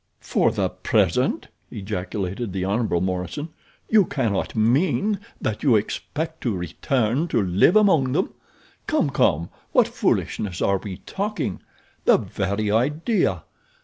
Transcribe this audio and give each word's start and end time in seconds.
"For 0.19 0.51
the 0.51 0.69
present!" 0.71 1.49
ejaculated 1.69 2.53
the 2.53 2.65
Hon. 2.65 2.89
Morison. 3.03 3.49
"You 3.87 4.05
cannot 4.05 4.55
mean 4.55 5.19
that 5.39 5.61
you 5.61 5.75
expect 5.75 6.41
to 6.41 6.57
return 6.57 7.27
to 7.27 7.39
live 7.39 7.75
among 7.75 8.13
them? 8.13 8.33
Come, 8.87 9.11
come, 9.11 9.51
what 9.73 9.87
foolishness 9.87 10.59
are 10.59 10.77
we 10.79 10.97
talking! 10.97 11.61
The 12.05 12.17
very 12.17 12.71
idea! 12.71 13.43